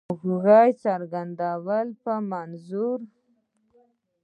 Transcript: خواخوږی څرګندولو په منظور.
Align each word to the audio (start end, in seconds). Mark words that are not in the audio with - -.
خواخوږی 0.15 0.69
څرګندولو 0.83 1.97
په 2.03 2.13
منظور. 2.29 2.99